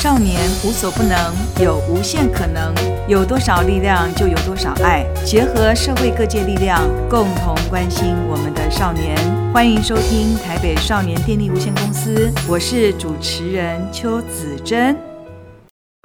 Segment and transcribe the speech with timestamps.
[0.00, 2.72] 少年无所不能，有无限可能。
[3.08, 5.04] 有多少力量，就有多少爱。
[5.24, 9.16] 结合社会各界力量，共同关心我们的少年。
[9.52, 14.96] 欢迎收听台北少年电力无限公司，我是主持人邱子珍。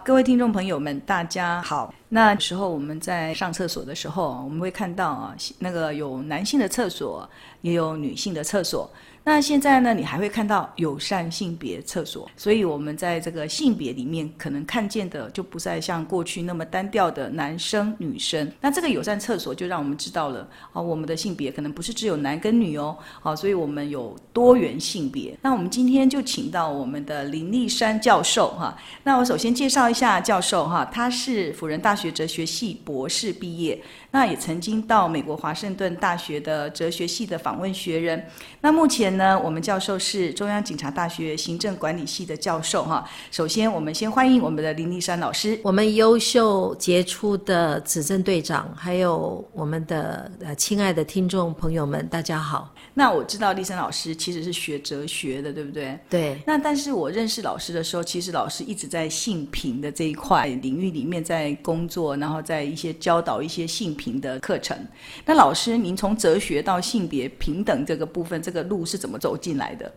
[0.04, 1.94] 各位听众朋友们，大家好。
[2.10, 7.30] 那时候我们在上厕所的时候，我们会看到啊，那个有男性的厕所，
[7.62, 8.90] 也有女性的厕所。
[9.26, 18.52] 那现在呢，你还会看到友善性别厕所，所以我们在这个性别里面，可能看见的就不再像过去那么单调的男生女生。
[18.60, 25.38] 那这个友善厕所就让我们知道了，啊，我们的性别可能不是只有男跟女哦，好，所以我们有多元性别。
[25.42, 28.78] 那我们今天就请到我们的林立珊教授哈。
[29.04, 33.82] 那我首先介绍一下教授哈，他是辅仁大学哲学系博士毕业。
[34.12, 38.24] 那也曾经到美国华盛顿大学的哲学系的访问学人。
[38.62, 43.08] 那目前呢，我们教授是中央警察大学行政管理系的教授哈。
[43.32, 45.60] 首先，我们先欢迎我们的林立山老师。
[45.64, 52.74] 我们优秀杰出的子珍队长，还有我们的呃亲爱的听众朋友们，大家好。
[52.94, 55.98] 那我知道立山老师其实是学哲学的，对不对？
[56.10, 56.38] 对。
[56.46, 64.78] 那但是我认识老师的时候，其实老师一直在性平的这一块领域里面在工作，然后在一些教导一些性平的课程。
[65.26, 69.92] 那老师，您从哲学到性别平等这个部分，这个路是怎么走进来的？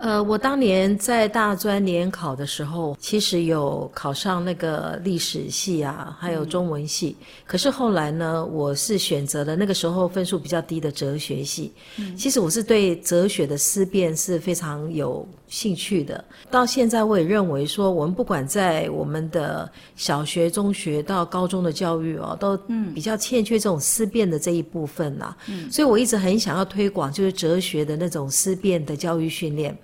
[0.00, 7.14] 呃，我当年在大专联考的时候，其实有考上那个历史系啊，还有中文系。
[7.20, 11.70] 嗯、可是后来呢，我是选择了那个时候分数比较低的哲学系。
[11.98, 16.24] 嗯、其实我是对哲学的思辨是非常有兴趣的。
[16.50, 22.58] 到现在，我也认为说，我们不管在我们的小学、中学到高中的教育哦，都
[22.94, 25.36] 比较欠缺这种思辨的这一部分呐、啊。
[25.48, 29.76] 嗯、所以我一直很想要推广，就是哲学的那种思辨的教育训练。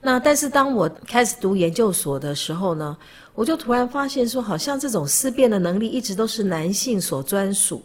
[0.00, 2.96] 那但是当我开始读研究所的时候呢，
[3.34, 7.82] 我就突然发现说，好像这种思辨的能力一直都是男性所专属，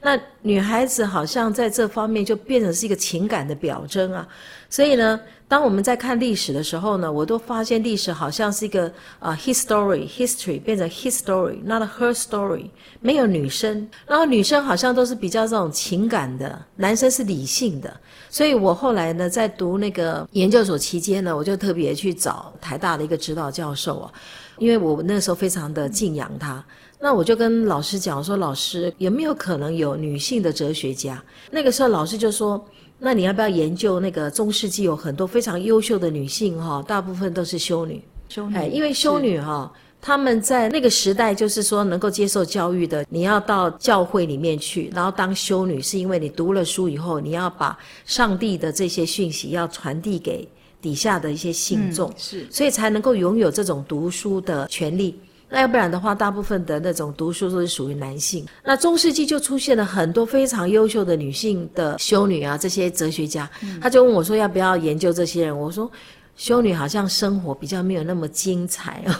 [0.00, 4.26] 那女孩子好像在这方面就变成是一个情感的表征啊。
[4.68, 5.20] 所以呢，
[5.52, 12.70] 当我们在看历史的时候呢，我都发现历史好像是一个啊、，history history 变成 his story，not her story，
[13.02, 17.94] 没有女生，然后女生好像都是比较这种情感的，男生是理性的。
[18.30, 24.12] 所以我后来呢，在读那个研究所期间呢，我就特别去找台大的一个指导教授啊，
[24.56, 26.64] 因为我那时候非常的敬仰他。
[26.98, 31.22] 那我就跟老师讲说，老师有没有可能有女性的哲学家？
[31.50, 32.64] 那个时候老师就说，
[33.04, 38.00] 那你要不要研究那个中世纪有很多非常优秀的女性哈，大部分都是修女。
[38.28, 39.70] 修女，哎，因为修女哈。
[40.00, 50.48] 她们在那个时代，就是说能够接受教育的，你要到教会里面去，然后当修女，是因为你读了书以后，你要把上帝的这些讯息要传递给
[50.80, 55.18] 底下的一些信众，嗯、是，所以才能够拥有这种读书的权利。
[55.52, 58.46] 那要不然的话，大部分的那种读书都是属于男性。
[58.64, 65.90] 那中世纪就出现了很多非常优秀的女性的修女啊，这些哲学家，嗯、他就问我说要不要研究这些人，我说。
[66.34, 69.12] 修女好像生活比较没有那么精彩哦，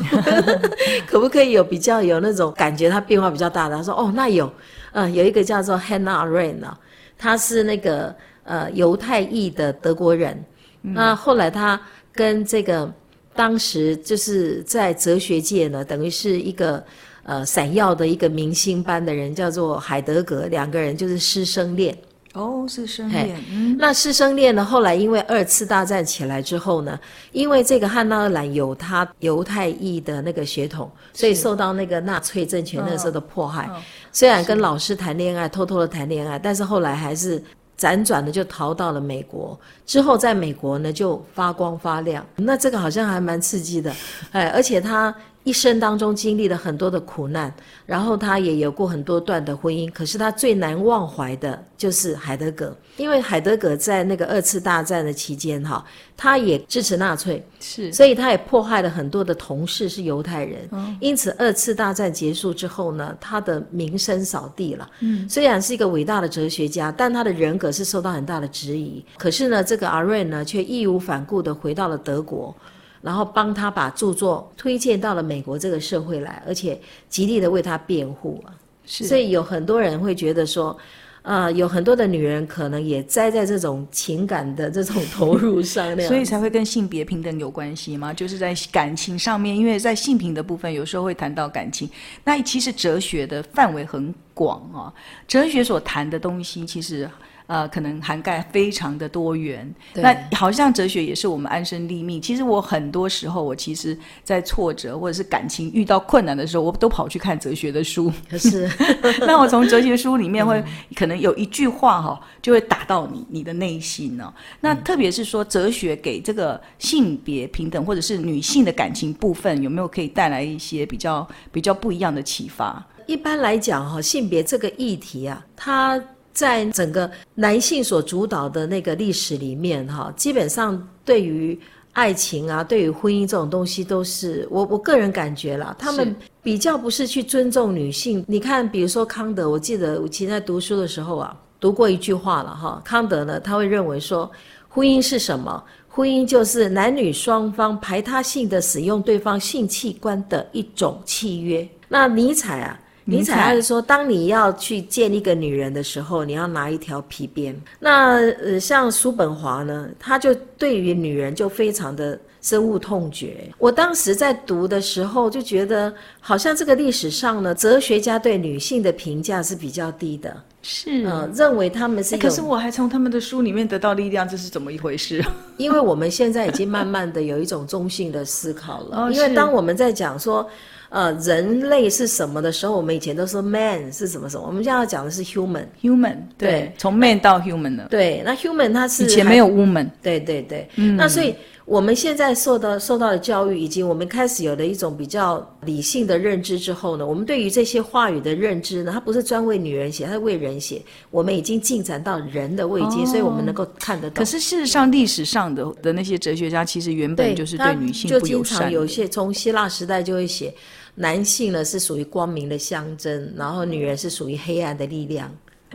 [1.06, 2.88] 可不可以有比较有那种感觉？
[2.88, 3.76] 她变化比较大的。
[3.76, 4.50] 他说：“哦，那有，
[4.92, 6.76] 呃，有一个叫做 Hannah Arendt 啊，
[7.18, 10.42] 她是那个呃犹太裔的德国人。
[10.84, 11.78] 嗯、那后来她
[12.14, 12.90] 跟这个
[13.34, 16.82] 当时就是在哲学界呢，等于是一个
[17.22, 21.96] 呃闪耀的一个明星般的人，叫做海德格，两个人就是师生恋。”
[22.34, 23.38] 哦，师生恋。
[23.50, 24.64] 嗯，那师生恋呢？
[24.64, 26.98] 后来因为二次大战起来之后呢，
[27.32, 33.68] 因为这个汉娜·阿兰有他犹太裔的那个血统，所以受到那个纳粹政权那时候的迫害。
[34.12, 37.42] 虽然跟老师谈恋爱，偷偷的谈恋爱，但是后来还是
[37.78, 39.58] 辗转的就逃到了美国。
[39.84, 42.24] 之后在美国呢就发光发亮。
[42.36, 43.92] 那这个好像还蛮刺激的，
[44.30, 45.14] 哎，而且他。
[45.44, 47.52] 一生当中经历了很多的苦难，
[47.84, 55.84] 然后他也有过很多段的婚姻，可是他最难忘怀的就是海德格，因为海德格在那个二次大战的期间，哈，
[56.16, 72.54] 他也支持纳粹，是，所以他也迫害了很多的同事是犹太人，嗯，因此二次大战结束之后呢，他的名声扫地了，嗯，虽然是一个伟大的哲学家，但他的人格是受到很大的质疑，可是呢，这个阿瑞呢却义无反顾地回到了德国。
[73.02, 78.54] 然后帮他把著作推荐到了美国这个社会来，而且极力的为他辩护啊。
[78.86, 80.76] 是，所以有很多人会觉得说，
[81.22, 88.14] 呃，有很多的女人可能也栽在这种情感的这种投入上， 所以才会跟性别平等有关系吗？
[88.14, 91.90] 就是在感情上面，因为在性平的部分，有时候会谈到感情。
[92.24, 94.92] 那其实哲学的范围很广啊，
[95.28, 97.10] 哲学所谈的东西其实。
[97.52, 99.70] 呃，可能涵盖非常的多元。
[99.92, 102.18] 那好像哲学也是我们安身立命。
[102.18, 103.94] 其实我很多时候，我其实，
[104.24, 108.10] 在挫折或者是感情遇到困难的时候，我都跑去看哲学的书。
[108.30, 108.66] 可 是，
[109.28, 110.64] 那我从哲学书里面会、嗯、
[110.94, 114.32] 可能有一句话哈，就会打到你你的内心呢、哦。
[114.58, 122.82] 那特别是说，哲学给这个性别平等或者是女性的感情部分，有没有可以带来一些比较比较不一样的启发？
[123.06, 126.02] 一般来讲哈，性别这个议题啊，它
[126.32, 131.58] 在整个男性所主导的那个历史里面哈，基本上对于
[131.92, 138.24] 爱情啊，对于婚姻这种东西，都是我我个人感觉啦，他们比较不是去尊重女性。
[138.26, 142.80] 你看，比如说康德，我记得我以前在读书的时候啊，读过一句话了哈。
[142.82, 144.30] 康德呢，他会认为说，
[144.68, 145.62] 婚姻是什么？
[145.88, 151.68] 婚姻就是男女双方排他性的使用对方性器官的一种契约。
[151.88, 152.80] 那尼采啊。
[153.04, 157.54] 尼采还是说，当你要去见一个女人的时候，你要拿一条皮鞭。
[157.80, 163.52] 那呃，像叔本华呢，他就对于女人就非常的深恶痛绝。
[163.58, 172.16] 我当时在读的时候就觉得，好像这个历史上呢，哲学家对女性的评价是比较低的，是，呃，认为他们是。
[172.16, 175.24] 可是我还从他们的书里面得到力量，这是怎么一回事？
[175.56, 179.02] 因为我们现在已经慢慢的有一种中性的思考了。
[179.06, 180.48] 哦，因为当我们在讲说。
[180.92, 187.86] 呃，人类是什么的时候，我们以前都说 man 是什么什么，我们现在要讲的是 human，human，对，从 man 到 human 了。
[187.88, 191.34] 对，那 human 它是以前没有 woman，对对对，嗯，那所以
[191.64, 200.82] 我们现在受到受到的教育，以及我们开始有了一种比较理性的认知之后呢，我们对于这些话语的认知呢，它不是专为女人写，它是为人写。
[201.10, 204.18] 我们已经进展到人的位阶，哦，所以我们能够看得到。
[204.18, 208.44] 可是事实上，历史上的的那些哲学家，其实原本就是对女性不友善。
[208.44, 210.52] 就经常有些从希腊时代就会写。
[210.94, 215.30] 男性呢是属于光明的象征，然后女人是属于黑暗的力量。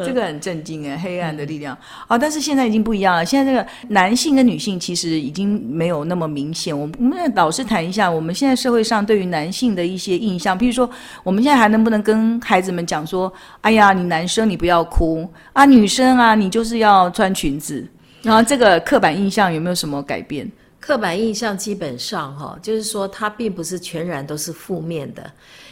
[0.05, 2.17] 这个很震惊哎，黑暗的力量啊、哦！
[2.19, 6.79] 但是现在已经不一样了，现在这个男性跟女性其实已经没有那么明显。
[6.79, 10.87] 我们我们老师谈一下，我们现在社会上对于男性的一些印象，比如说
[11.23, 17.83] 我们现在还能不能跟孩子们讲说：“哎呀，你男生你不要哭啊，女生啊你就是要穿裙子。”
[18.21, 20.47] 然后这个刻板印象有没有什么改变？
[20.87, 25.29] 刻板印象基本上哈，就是说它并不是全然都是负面的，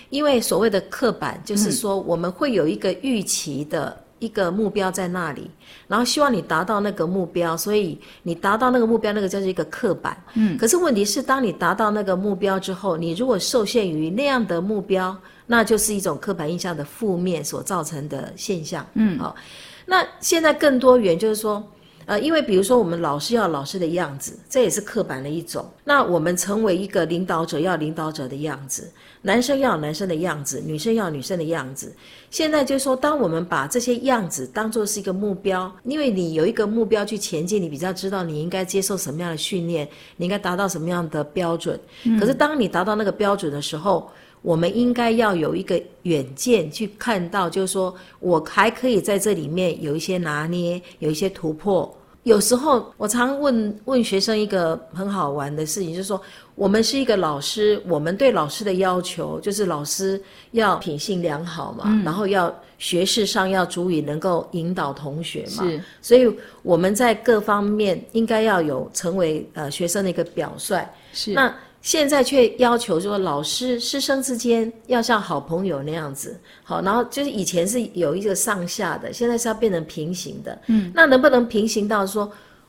[0.09, 5.49] 因为所谓的刻板，就是说我们会有一个预期的一个目标在那里，
[5.87, 10.21] 然后希望你达到那个目标，所以你达到那个目标，那个叫做一个刻板。
[10.33, 18.85] 嗯，可是问题是，当你达到那个目标之后，你如果受限于那样的目标，那就是一种刻板印象的负面所造成的现象。
[18.95, 19.33] 嗯，好，
[19.85, 21.65] 那现在更多元就是说。
[22.05, 25.65] 呃，因为比如说我们老师要老师的样子，这也是刻板的一种。
[25.83, 28.91] 那我们成为一个领导者要领导者的样子，
[29.21, 31.93] 男生要有男生的样子，女生要有女生的样子。
[32.29, 39.87] 现在就是说，当我们把这些样子当做是一个目标，因为你有一个目标去前进，你比较知道你应该接受什么样的训练，
[40.17, 41.79] 你应该达到什么样的标准。
[42.03, 42.19] 嗯。
[42.19, 44.09] 可是当你达到那个标准的时候，
[44.45, 51.91] 我们应该要有一个远见去看到，就是说我还可以在这里面有一些拿捏，有一些突破。
[52.21, 56.21] 有时候我常问问学生一个很好玩的事情，就是说
[56.53, 60.21] 我们是一个老师，我们对老师的要求就是老师
[60.51, 66.31] 要品性良好嘛，嗯、然后要学识上要足以能够引导同学嘛，是，所以
[66.61, 70.79] 我们在各方面应该要有成为呃学生的一个表率。
[71.13, 71.51] 是那。
[71.85, 80.59] 现在却要求说，老师师生之间要像好朋友那样子，好，然后就是以前是有一个上下的，现在是要变成平行的。
[80.65, 82.27] 嗯，那能不能平行到说，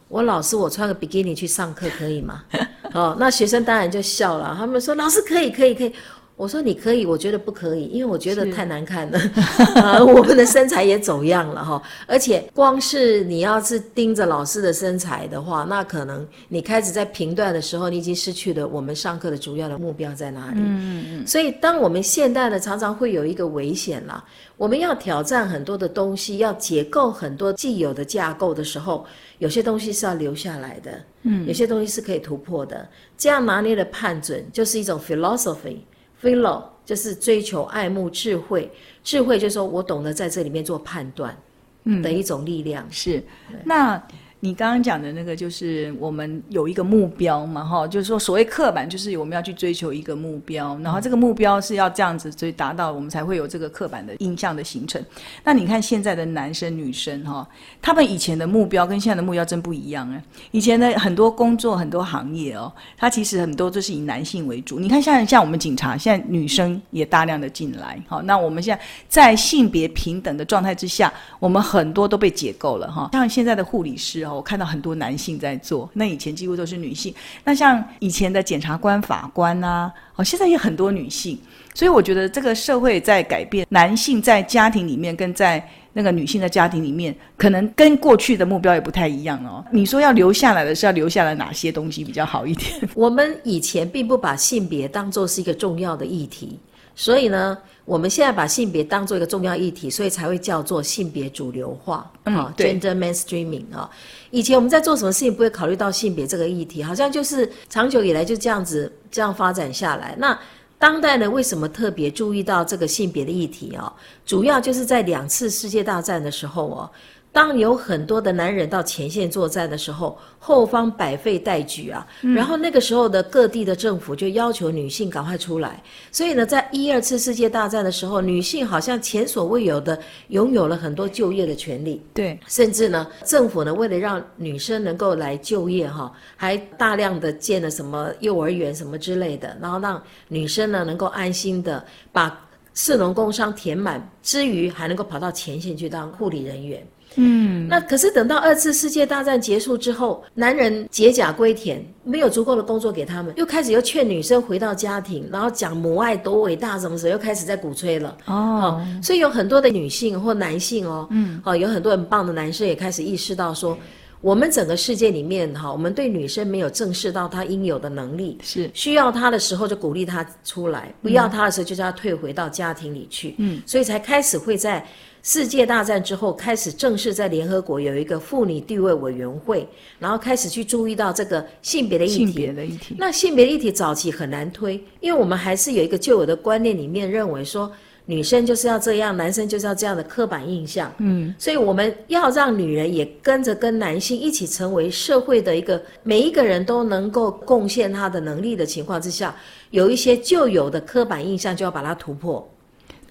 [0.08, 2.44] 我老师我穿个比基尼去上课可以吗？
[2.92, 5.90] 哦，那学生当然就笑了，他们说老师可以，可以，可以。
[6.37, 9.19] 我说你可以，我觉得不可以，因为我觉得太难看了。
[9.81, 20.61] 啊，我们的身材也走样了哈，而且光是你要是盯着老师的身材的话，那可能你开始在评断的时候，你已经失去了我们上课的主要的目标在哪里。
[20.61, 21.26] 嗯嗯。
[21.26, 24.23] 所以，当我们现代的常常会有一个危险啦，
[24.59, 29.07] 我们要挑战很多的东西，要解构很多既有的架构的时候，
[29.38, 32.87] 有些东西是要留下来的，嗯，有些东西是可以突破的。
[33.16, 35.78] 这样拿捏的判准，就是一种 philosophy。
[36.23, 38.70] Philo 就是追求、爱慕、智慧，
[39.02, 41.37] 智慧就是说我懂得在这里面做判断，
[41.85, 42.87] 嗯，的一种力量。
[42.90, 43.23] 是，
[43.64, 44.02] 那。
[44.46, 55.04] 你刚刚讲的那个，就是我们有一个目标嘛，哈，就是说所谓刻板，就是我们要去追求一个目标，然后这个目标是要这样子，所以达到我们才会有这个刻板的印象的形成。
[55.42, 57.44] 那你看现在的男生女生哈，
[57.82, 60.22] 他们以前的目标跟现在的目标真不一样哎。
[60.52, 64.78] 以前的很多工作、很多行业哦，它其实很多都是以男性为主。
[64.78, 73.10] 你看像像我们警察，现在女生也大量的进来，好，那我们现在在性别平等的状态之下，我们很多都被解构了哈。
[73.12, 77.14] 像现在的护理师哦，我看到很多男性在做，那以前几乎都是女性。
[77.43, 81.38] 那像以前的检察官、法官啊，哦，现在也很多女性。
[81.75, 85.62] 所以我觉得这个社会在改变，男性在家庭里面跟在
[85.93, 89.64] 那个女性的家庭里面，可能跟过去的目标也不太一样哦。
[89.71, 92.71] 你说要留下来的是要留下来哪些东西比较好一点？
[92.95, 96.59] 我们以前并不把性别当作是一个重要的议题，
[96.98, 103.88] 所以呢，我们现在把性别当做一个重要议题，所以才会叫做性别主流化，嗯，对，gender mainstreaming 啊。
[104.30, 110.16] 以前我们在做什么事情不会考虑到性别这个议题，好像就是长久以来就这样子这样发展下来。
[110.18, 110.36] 那
[110.78, 113.92] 当代呢，为什么特别注意到这个性别的议题哦？
[114.24, 116.90] 主要就是在两次世界大战的时候哦。
[117.37, 122.07] 当有很多的男人到前线作战的时候，后方百废待举啊。
[122.23, 125.83] 嗯、然后那个时候的各地的政府就要求女性赶快出来。
[126.11, 132.00] 所以呢，在一二次世界大战的时候，女性好像前所未有的拥有了很多就业的权利。
[132.14, 142.45] 对，甚至呢，政府呢为了让女生能够来就业哈，还大量的建了什么幼儿园什么之类的，然后让女生呢能够安心的把
[142.76, 146.87] 士农工商填满之余，还能够跑到前线去当护理人员。
[147.18, 158.14] 嗯，那可是等到二次世界大战结束之后，男人解甲归田，没有足够的工作给他们，又开始又劝女生回到家庭，然后讲母爱多伟大，什么时候又开始在鼓吹了。
[158.26, 163.78] 哦，哦，所以有很多的女性或男性哦，嗯，哦，有很多很棒的男生也开始意识到说，
[164.20, 174.85] 我们整个世界里面哈，我们对女生没有正视到她应有的能力，是需要她的时候就鼓励她出来，不要她的时候就叫她退回到家庭里去，嗯，所以才开始会在。
[175.23, 179.66] 世界大战之后，开始正式在联合国有一个妇女地位委员会，
[179.99, 182.26] 然后开始去注意到这个性别的议题。
[182.26, 182.94] 性别的议题。
[182.96, 187.68] 那性别的议题早期很难推，因为我们还是有一个旧有的观念里面认为说，
[188.06, 190.92] 女生就是要这样，男生就是要这样的刻板印象。
[190.98, 199.34] 嗯，所以我们要让女人也跟着跟男性一起成为社会的一个每一个人都能够贡献他的能力的情况之下，
[199.70, 202.48] 有一些旧有的刻板印象就要把它突破。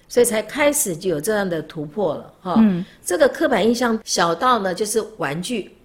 [0.08, 2.84] 所以才开始就有这样的突破了，哈、嗯。
[3.04, 5.75] 这个刻板印象小到呢，就是玩具。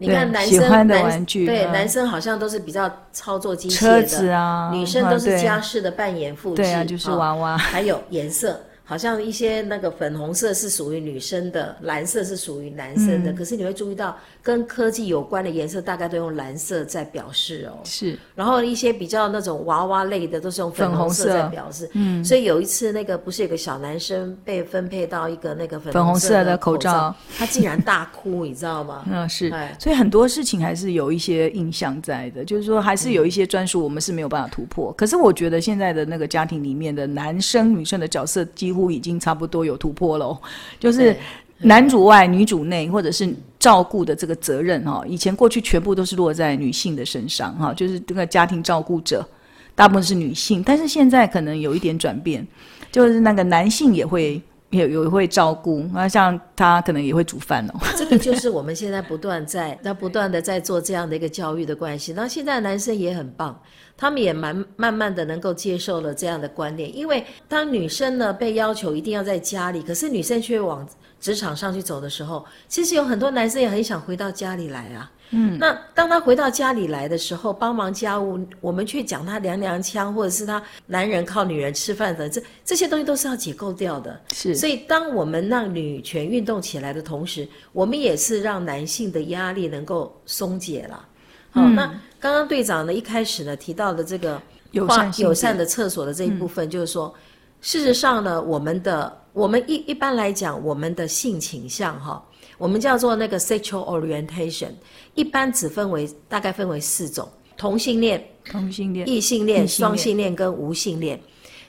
[0.00, 8.58] 你看男生喜欢的玩具，对、嗯、男生好像都是比较操作机械的，车子啊，女生都是家事的扮演复制，对啊，就是娃娃，还有颜色。
[8.82, 13.30] 好像一些那个粉红色是属于女生的，蓝色是属于男生的。
[13.30, 17.78] 嗯、可是你会注意到，跟科技有关的颜色大概都用蓝色在表示哦。
[17.84, 18.18] 是。
[18.34, 21.88] 然后一些比较那种娃娃类的都是用粉红色在表示。
[21.94, 22.24] 嗯。
[22.24, 29.04] 所以有一次那个不是有个小男生被分配到一个那个粉红色的口罩，口罩他竟然大哭，你知道吗？
[29.10, 29.50] 嗯，是。
[29.78, 34.90] 所以很多事情还是有一些印象在的，就是说还是有一些专属，我们是没有办法突破。
[34.90, 38.90] 嗯、可是我觉得现在的那个家庭里面的男生女生的角色几乎。
[38.90, 40.36] 已经差不多有突破了，
[40.80, 41.14] 就是
[41.62, 45.04] 男主外女主内，或者是照顾的这个责任哈。
[45.06, 49.26] 以前过去全部都是落在女性的身上哈，就是这个家庭照顾者
[49.74, 52.46] 大部分是女性，但是现在可能有一点转变，
[52.90, 54.40] 就是那个男性也会
[54.70, 57.80] 也也会照顾，那像他可能也会煮饭哦。
[57.96, 62.12] 这个就是我们现在不断在 那不断的在做这样的一个教育的关系。
[62.14, 63.60] 那现在男生也很棒。
[63.96, 70.88] 他们也蛮慢慢的能够接受了这样的观念，因为当女生呢被要求一定要在家里，可是女生却往
[71.20, 75.10] 职场上去走的时候，其实有很多男生也很想回到家里来啊。
[75.32, 84.20] 嗯，那当他回到家里来的时候，帮忙家务，我们却讲他娘娘腔，或者是他男人靠女人吃饭的，这这些东西都是要解构掉的。
[84.32, 91.06] 是，所以当我们让女权运动起来的同时，我们也是让男性的压力能够松解了。
[91.52, 91.86] 好，嗯、那
[92.18, 94.40] 刚刚队长呢一开始呢提到的这个
[94.72, 97.20] 友善友善的厕所的这一部分，就是说，嗯、
[97.60, 102.22] 事实上呢，我们的我们一一般来讲，我们的性倾向哈，
[102.58, 104.70] 我们叫做那个 sexual orientation，
[105.14, 111.20] 一般只分为大概分为四种：同性恋、同性恋、异性恋、双性恋跟无性恋。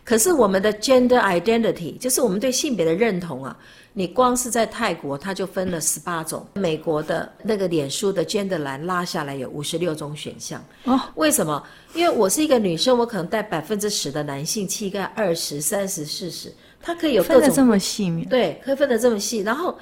[0.03, 3.55] 可是我们的 gender identity，就是我们对性别的认同啊。
[3.93, 6.45] 你光是在泰国，它就分了十八种。
[6.53, 10.63] 美国的那个脸书的 gender 栏拉下来有五十六种选项。
[10.85, 11.61] 哦，为什么？
[11.93, 17.41] 因为我是一个女生，我可能带百分之十的男性气概，二十、三十、四十，它可以有各种。
[17.41, 18.25] 分得这么细。
[18.29, 19.39] 对，可以分得这么细。
[19.39, 19.77] 然后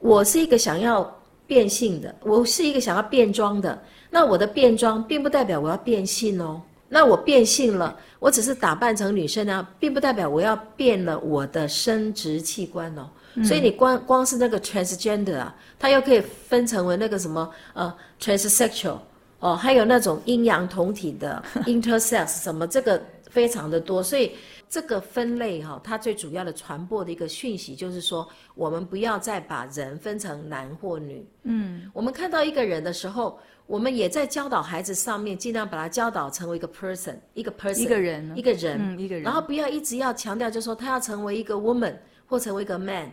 [0.00, 1.08] 我是一个想要
[1.46, 3.80] 变性的，我是一个想要变装的。
[4.10, 6.60] 那我的变装并不代表我要变性哦。
[6.88, 13.08] 那我变性了，我只是打扮成女生呢，并不代表我要变了我的生殖器官哦。
[13.34, 18.98] 嗯、所以你光光是那个 transgender 啊，它又可以分成为那个什么呃 transsexual
[19.40, 24.02] 哦，还有那种阴阳同体的 intersex 什么，这个非常的多。
[24.02, 24.32] 所以
[24.68, 31.26] 这个分类哈、哦，它最主要的传播的一个讯息就是说，我们不要再把人分成男或女。
[31.42, 33.38] 嗯，我们看到一个人的时候。
[33.64, 39.22] 我们也在教导孩子上面，尽量把他教导成为一个 person，一个 person，一个人，一个人，嗯，一个人。
[39.22, 41.94] 然后不要一直要强调，就是说他要成为一个 woman
[42.26, 43.10] 或成为一个 man，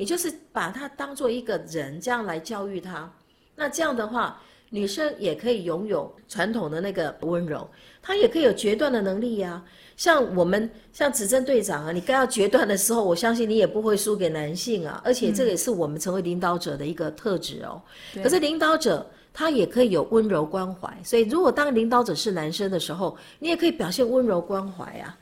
[0.00, 3.12] 你就是把他当做一个人这样来教育他。
[3.54, 4.40] 那这样的话，
[4.70, 7.68] 女生也可以拥有传统的那个温柔，
[8.00, 9.64] 她也可以有决断的能力呀、啊。
[9.98, 15.02] 像我们像指针队长啊，你该要决断的时候，我相信你也不会输给男性啊。
[15.04, 17.82] 而且这个也是我们成为领导者的一个特质哦。
[18.16, 19.06] 嗯、可是领导者。
[19.32, 25.16] 他也可以有温柔关怀，所以如果当领导者是男生的时候，你也可以表现温柔关怀啊。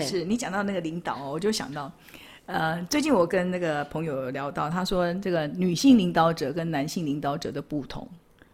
[0.00, 1.90] 是你讲到那个领导哦，我就想到，
[2.46, 8.06] 呃，最近我跟那个朋友聊到，他说这个女性领导者跟男性领导者的不同。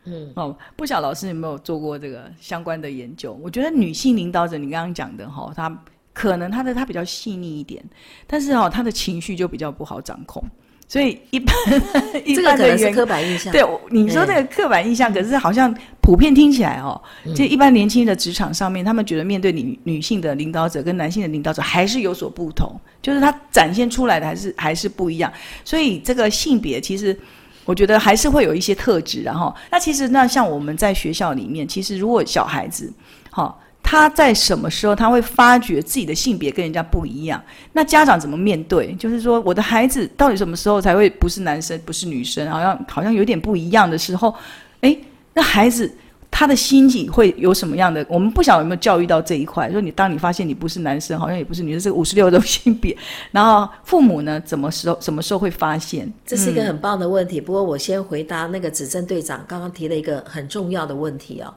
[0.05, 3.33] 嗯，哦，不晓老师有没有做过这个相关的研究？
[3.43, 7.85] 我觉得女性领导者，你刚刚讲的哈、哦，她可能她的她比较细腻一点，
[8.27, 10.43] 但是哦，她的情绪就比较不好掌控。
[10.89, 11.55] 所以一般，
[12.25, 13.53] 一般的人，这个可能是刻板印象。
[13.53, 16.99] 对，你说这个刻板印象，可是好像普遍听起来哦，
[17.37, 25.31] 就一般年轻的职场上面，他们觉得面对女女性的领导者跟男性的领导者还是有所不同，就是他展现出来的还是还是不一样。
[25.63, 27.15] 所以这个性别其实，
[27.67, 32.91] 我觉得还是会有一些特质，然后那其实那像我们在学校里面，其实如果小孩子，
[33.31, 33.61] 好。
[33.83, 37.43] 他在什么时候他会发觉自己的性别跟人家不一样？
[37.73, 38.93] 那家长怎么面对？
[38.95, 42.51] 就是说，我的孩子到底什么时候才会不是男生，不是女生？
[42.51, 44.35] 好像好像有点不一样的时候，
[44.83, 44.95] 哎，
[45.33, 45.91] 那孩子
[46.31, 48.05] 他的心情会有什么样的？
[48.11, 49.71] 我们不晓得有没有教育到这一块。
[49.73, 52.95] 说你当你发现你不是男生，好像也不是女生，这个五十六种性别，
[53.33, 56.13] 然后父母呢，怎么时候什么时候会发现？
[56.27, 57.41] 这是一个很棒的问题。
[57.41, 61.55] 嗯、不过我先回答那个指针队长刚刚提了一个很重要的问题啊、哦。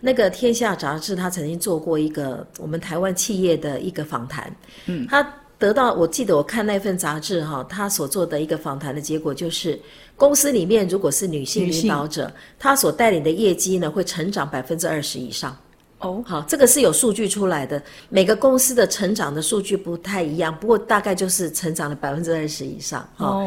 [0.00, 4.50] 那个《天下》杂志，他曾经做过一个我们台湾企业的一个访谈。
[4.86, 5.22] 嗯，他
[5.58, 9.78] 得到，我记得我看那份杂志哈，他所做的一个访谈的结果就是，
[10.16, 15.54] 公司里面如果是女性领导者，她所带领的业绩呢会成长百分之二十以上。
[16.00, 17.80] 哦，好，这个是有数据出来的。
[18.08, 23.06] 每个公司的成长的数据不太一样，不过大概就是成长了百分之二十以上。
[23.18, 23.46] 哦，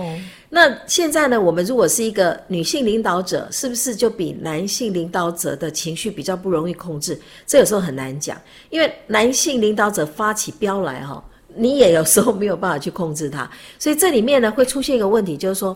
[0.49, 7.19] 那现在呢，我们如果是一个女性领导者，是不是就比男性领导者的情绪比较不容易控制？
[7.47, 11.23] 这有时候很难讲，因为男性领导者发起飙来哈，
[11.55, 13.49] 你也有时候没有办法去控制他。
[13.79, 15.75] 所以这里面呢会出现一个问题，就是说，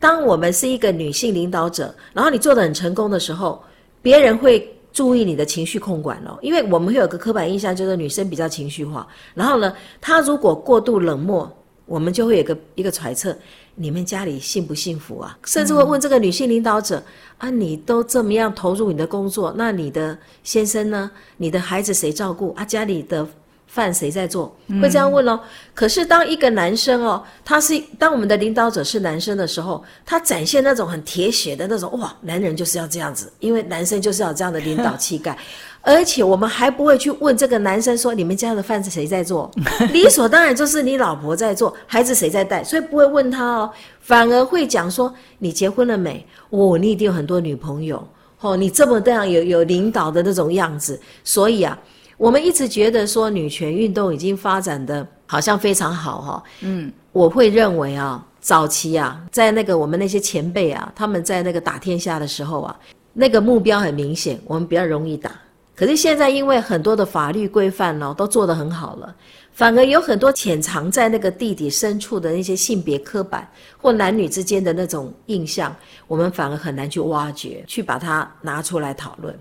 [0.00, 3.62] 当我们是一个女性领导者，然后你做得很成功的时候，
[4.00, 4.73] 别人会。
[4.94, 9.06] 注意你的情绪控管哦，因为我们会有个刻板印象，就是女生比较情绪化。
[9.34, 11.50] 然后呢，她如果过度冷漠，
[11.84, 13.36] 我们就会有个一个揣测，
[13.74, 15.36] 你们家里幸不幸福啊？
[15.44, 17.02] 甚至会问这个女性领导者、
[17.38, 21.10] 啊，你都这么样投入你的工作，那你的先生呢？
[21.36, 22.64] 你的孩子谁照顾啊？
[22.64, 23.26] 家里的。
[23.74, 24.54] 饭谁在做？
[24.80, 25.32] 会这样问哦。
[25.42, 35.36] 嗯、可是当一个男生哦，他是当我们的领导者是男生的时候，他展现那种很铁血的那种哇，男人就是要这样子，因为男生就是要这样的领导气概。
[35.82, 39.50] 而且我们还不会去问这个男生说，你们家的饭是谁在做？
[39.92, 46.24] 理所当然就是你老婆在做，孩子谁在带，所以不会问他哦，反而会讲说，你结婚了没？
[46.50, 48.02] 哦，你一定有很多女朋友
[48.40, 51.76] 哦，你这么这样有有领导的那种样子，所以啊。
[52.16, 62.76] 我们一直觉得说女权运动已经发展的好像非常好哈，嗯，我会认为啊，早期啊，在那个我们那些前辈啊，他们在那个打天下的时候啊，
[63.12, 65.30] 那个目标很明显，我们比较容易打。
[65.76, 69.14] 可是现在因为很多的法律规范呢，都做得很好了。
[69.54, 75.74] 反而有很多潜藏在那个地底深处的那些性别刻板或男女之间的那种印象，
[76.08, 79.34] 我们反而很难去挖掘，去把它拿出来讨论。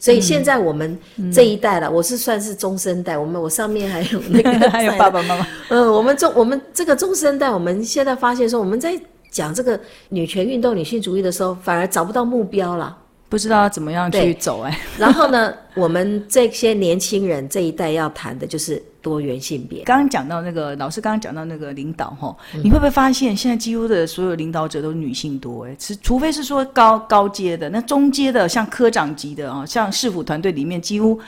[0.00, 0.98] 所以现在我们
[1.32, 5.46] 这一代了，嗯、我是算是中生代，我们我上面还有那个 还有爸爸妈妈。
[5.68, 8.98] 嗯，我们中我们这个中生代，我们现在发现说，我们在
[9.30, 9.78] 讲这个
[10.08, 12.96] 女权运动、女性主义的时候，反而找不到目标了。
[13.28, 19.84] 不知道要怎么样去走哎，然后呢，我们这些年轻人这一代要谈的就是多元性别。
[19.84, 25.76] 刚刚讲到那个老师，刚刚讲到那个领导哈，你会不会发现现在几乎的所有领导者都是女性多哎？
[25.78, 31.18] 是除非是说高高阶的，那中阶的像科长级的啊，像市府团队里面几乎。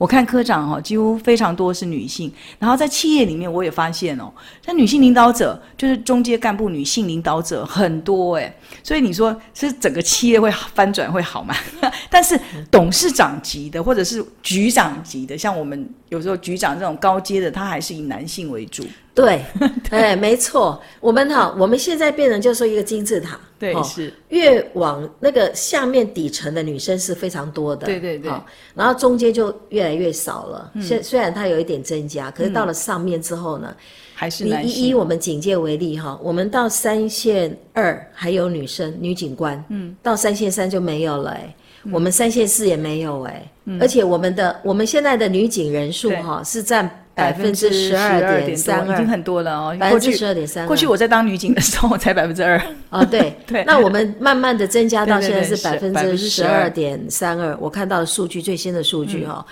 [0.00, 2.32] 我看科长哈，几乎非常多是女性。
[2.58, 4.32] 然后在企业里面，我也发现哦，
[4.64, 8.50] 像女性领导者，就是中阶干部女性领导者很多哎。
[8.82, 11.54] 所以你说是整个企业会翻转会好吗？
[12.08, 18.82] 但是董事长级的或者是局长级的，像我们有时候局长这种高阶的，他还是以男性为主。
[19.12, 19.44] 对，
[19.90, 24.12] 哎，没错，我们哈，我们现在变成就是说一个金字塔，对，是。
[24.28, 28.30] 越往那个下面底层的女生是非常多的，对对对，
[28.74, 30.72] 然后中间就越来越少了。
[30.80, 33.74] 虽虽然它有一点增加，可是到了上面之后呢，
[34.14, 41.54] 还是你以以我们警界为例哈，我们到三线二还有女生女警官，嗯，到三线三就没有了，哎，
[41.92, 46.99] 我们三线四也没有，哎，而且我们的我们现在的女警人数哈是占。
[47.20, 49.76] 百分之十二点三二，已经很多了哦。
[49.78, 52.60] 百分之十二点三二，过去我在当女警的时候才百分之二。
[52.88, 53.62] 哦，对 对。
[53.64, 57.56] 那我们慢慢的增加到现在是百分之十二点三二。
[57.60, 59.44] 我看到的数据最新的数据哈，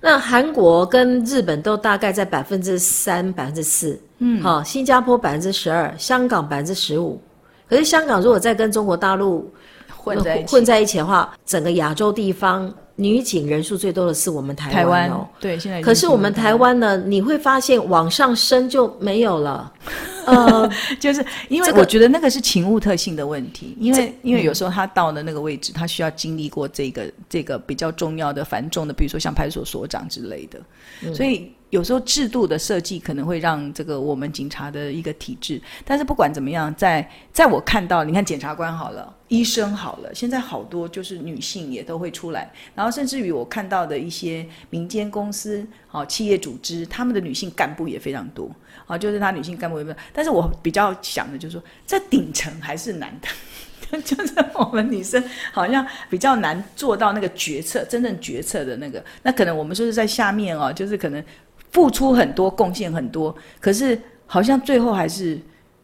[0.00, 4.00] 那韩国跟日本都大概在百分之三、百分之四。
[4.18, 7.20] 嗯，好，新加坡百分之十二，香港百分之十五。
[7.68, 9.52] 可是香港如果再跟中国大陆
[9.96, 12.72] 混在混在一起的话，整个亚洲地方。
[13.00, 15.80] 女警人数最多的是我们台湾哦，对，现在。
[15.80, 19.72] 可是我们台湾呢，你会发现往上升就没有了，
[20.26, 31.50] 呃，就是因为我觉得那个是勤务特性的问题，因为因为有时候他到了那个位置，他需要经历过这个这个比较重要的繁重的，比如说像派出所所长之类的，所以。
[31.70, 48.50] 有时候制度的设计可能会让这个我们警察的一个体制，但是不管怎么样，在在我看到，你看检察官好了，医生好了，现在好多就是女性也都会出来，然后甚至于我看到的一些民间公司、好企业组织，他们的女性干部也非常多，
[48.86, 61.24] 啊，就是他女性干部也没有，但是我比较想的就是说，在顶层还是男的， 就是我们女生好像比较难做到那个决策，真正决策的那个，那可能我们说是在下面哦，就是可能。
[61.72, 65.40] 付出很多，贡献很多，可是好像最后还是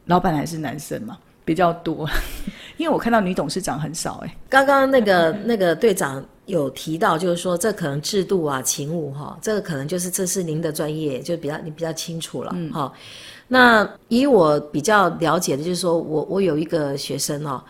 [0.07, 2.09] 老板还是男生嘛比较多，
[2.77, 4.37] 因为我看到女董事长很少哎。
[4.49, 12.92] 刚刚那个那个队长有提到，就是说这可能制度啊、勤务哈，这个可能就是这是您的专业，就比较你比较清楚了哈。
[12.92, 13.01] 嗯、
[13.46, 17.62] 那以我比较了解的，就是说我我有一个学生哦，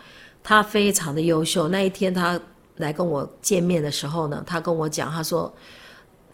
[0.43, 1.67] 他非常的优秀。
[1.67, 2.39] 那一天他
[2.77, 5.53] 来跟我见面的时候呢，他跟我讲，他说。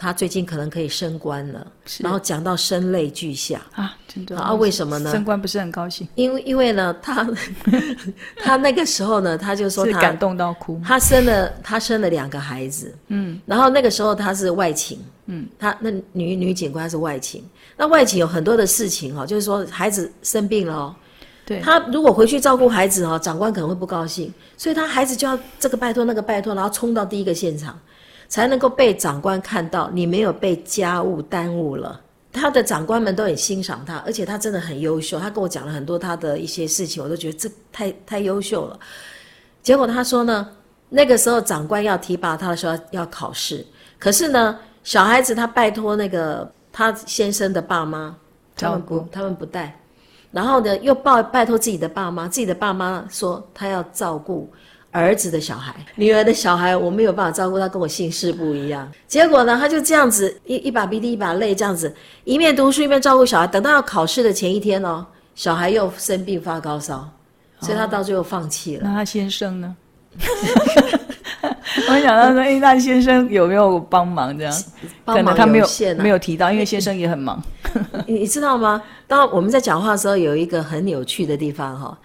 [0.04, 1.66] 他最近可能可以升官了，
[2.00, 3.62] 然后讲到声泪俱下。
[3.72, 4.38] 啊，真的。
[4.38, 4.54] 啊？
[4.54, 5.10] 为什么呢？
[5.10, 7.26] 升官不是很高兴，因为因为呢，他
[8.44, 10.82] 他那个时候呢，他就说他感动到哭。
[10.84, 17.42] 他生了他生了两个孩子，嗯，然后那个时候他是外勤，嗯，他那女女警官是外勤，
[17.78, 20.96] 那外勤有很多的事情哈，就是说孩子生病了哦，
[21.46, 27.80] 对，他如果回去照顾孩子哈，长官可能会不高兴，所以他孩子就要这个拜托那个拜托，然后冲到第一个现场。
[28.34, 35.20] 才能够被长官看到你没有被家务耽误了，他的长官们都很欣赏他，而且他真的很优秀。
[35.20, 38.80] 他跟我讲了很多他的一些事情，我都觉得这太太优秀了。
[39.62, 40.50] 结果他说呢，
[40.90, 43.64] 那个时候长官要提拔他的时候要考试，
[44.00, 48.18] 可是呢，小孩子他拜托那个他先生的爸妈，
[48.56, 49.80] 他们不他们不带，
[50.32, 54.52] 然后呢又拜拜托自己的爸妈，自己的爸妈说他要照顾。
[54.94, 58.90] 儿子的小孩，女儿的小孩，我没有办法照顾他，跟我姓氏不一样。
[59.08, 63.48] 结果呢，他就这样子一一把鼻涕一把泪，这样子一面读书一面照顾小孩。
[63.48, 65.04] 等到要考试的前一天哦，
[65.34, 67.10] 小孩又生病发高烧，
[67.60, 68.84] 所以他到最后放弃了。
[68.84, 69.76] 那他先生呢？
[71.90, 74.38] 我想到说，哎，那先生有没有帮忙？
[74.38, 74.54] 这样，
[75.08, 77.42] 可能他没有没有提到，因为 先生也很忙。
[78.06, 78.80] 你你知道吗？
[79.08, 81.98] 当我们在讲话的时候，有一个很有趣的地方哈。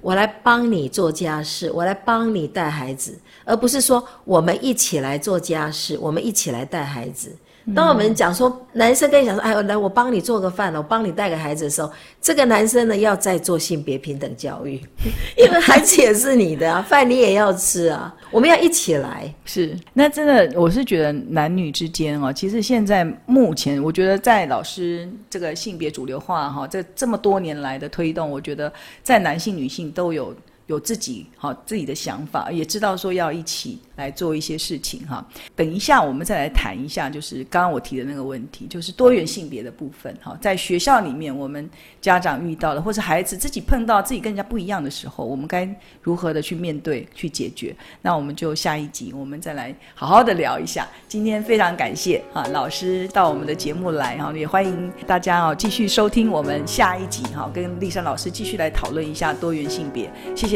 [0.00, 7.34] 我来帮你做家事，我来帮你带孩子，而不是说我们一起来做家事，我们一起来带孩子。
[7.74, 14.80] 当我们讲说男生跟你讲说，哎，来我帮你做个饭，我帮你带个孩子的时候，这个男生呢要再做性别平等教育，
[15.36, 19.34] 因为孩子也是你的啊， 饭你也要吃啊，我们要一起来。
[19.44, 30.34] 是，那真的我是觉得男女之间哦，其实现在目前我觉得在老师这个性别主流化哈，这这么多年来的推动，我觉得在男性女性都有。
[30.66, 35.24] 有自己好自己的想法，也知道说要一起来做一些事情哈。
[35.54, 40.36] 等一下我们再来谈一下，就是刚刚我提的那个问题，就是多元性别的部分哈。
[40.40, 45.68] 在学校里面，我们家长遇到了，或是孩子自己碰到自己跟人家不一样的时候，我们该
[46.02, 47.74] 如何的去面对、去解决？
[48.02, 50.88] 那我们就下一集我们再来好好的聊一下。
[51.06, 60.10] 今天非常感谢哈老师到我们的节目来哈，也欢迎大家哦继续收听我们下一集哈，跟丽珊老师继续来讨论一下多元性别。
[60.34, 60.55] 谢谢。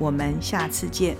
[0.00, 1.14] 我们下次见。